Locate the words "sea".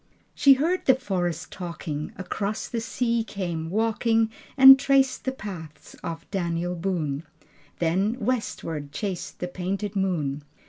2.81-3.23